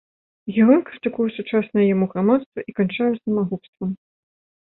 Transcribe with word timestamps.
Герой 0.53 0.79
крытыкуе 0.87 1.29
сучаснае 1.33 1.85
яму 1.95 2.05
грамадства 2.15 2.59
і 2.71 2.75
канчае 2.79 3.13
самагубствам. 3.23 3.89